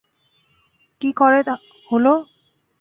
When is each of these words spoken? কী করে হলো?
কী 1.01 1.09
করে 1.13 1.39
হলো? 1.89 2.13